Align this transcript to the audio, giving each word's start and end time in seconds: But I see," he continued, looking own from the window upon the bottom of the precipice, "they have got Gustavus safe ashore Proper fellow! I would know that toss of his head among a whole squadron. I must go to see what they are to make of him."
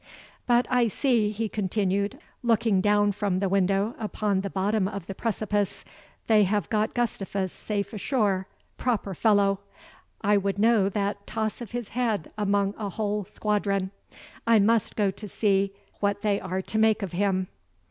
But 0.47 0.65
I 0.71 0.87
see," 0.87 1.29
he 1.29 1.47
continued, 1.47 2.17
looking 2.41 2.83
own 2.87 3.11
from 3.11 3.37
the 3.37 3.47
window 3.47 3.93
upon 3.99 4.41
the 4.41 4.49
bottom 4.49 4.87
of 4.87 5.05
the 5.05 5.13
precipice, 5.13 5.85
"they 6.25 6.43
have 6.43 6.67
got 6.71 6.95
Gustavus 6.95 7.53
safe 7.53 7.93
ashore 7.93 8.47
Proper 8.77 9.13
fellow! 9.13 9.59
I 10.21 10.37
would 10.37 10.57
know 10.57 10.89
that 10.89 11.27
toss 11.27 11.61
of 11.61 11.69
his 11.69 11.89
head 11.89 12.31
among 12.35 12.73
a 12.79 12.89
whole 12.89 13.25
squadron. 13.25 13.91
I 14.47 14.57
must 14.57 14.95
go 14.95 15.11
to 15.11 15.27
see 15.27 15.71
what 15.99 16.23
they 16.23 16.39
are 16.39 16.63
to 16.63 16.79
make 16.79 17.03
of 17.03 17.11
him." 17.11 17.47